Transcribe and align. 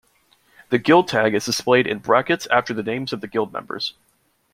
The 0.69 0.79
guild 0.79 1.07
tag 1.09 1.35
is 1.35 1.45
displayed 1.45 1.85
in 1.85 1.99
brackets 1.99 2.47
after 2.49 2.73
the 2.73 2.81
names 2.81 3.13
of 3.13 3.21
guild 3.29 3.53
members. 3.53 3.93